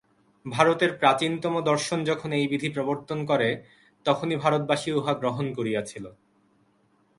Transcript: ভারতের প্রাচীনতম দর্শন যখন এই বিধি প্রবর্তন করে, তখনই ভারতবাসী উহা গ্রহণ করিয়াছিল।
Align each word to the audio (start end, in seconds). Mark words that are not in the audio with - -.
ভারতের 0.45 0.91
প্রাচীনতম 0.97 1.53
দর্শন 1.61 1.99
যখন 2.03 2.29
এই 2.31 2.45
বিধি 2.47 2.69
প্রবর্তন 2.69 3.19
করে, 3.25 3.49
তখনই 4.05 4.35
ভারতবাসী 4.35 4.89
উহা 4.91 5.13
গ্রহণ 5.13 5.45
করিয়াছিল। 5.53 6.05